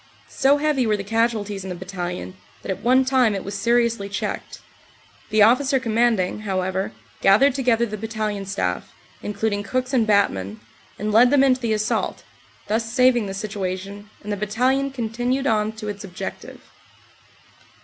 [0.31, 4.09] So heavy were the casualties in the Battalion, that at one time it was seriously
[4.09, 4.59] checked.
[5.29, 10.59] The Officer Commanding, however, gathered together the battalion staff, including cooks and batmen,
[10.97, 12.23] and led them into the assault,
[12.65, 16.61] thus saving the situation, and the Battalion continued on to its objective.